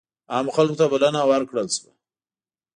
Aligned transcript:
عامو 0.33 0.51
خلکو 0.57 0.77
ته 0.79 0.85
بلنه 0.93 1.21
ورکړل 1.29 1.67
شوه. 1.75 1.91